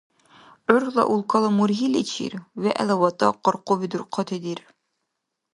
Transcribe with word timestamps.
УрхӀла 0.73 1.03
улкала 1.13 1.49
мургьиличир, 1.57 2.33
вегӀла 2.61 2.95
ВатӀа 2.99 3.27
къаркъуби 3.43 3.87
дурхъати 3.91 4.37
дирар. 4.43 4.67